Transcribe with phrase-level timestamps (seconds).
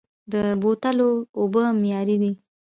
[0.31, 2.31] د بوتلو اوبه معیاري دي؟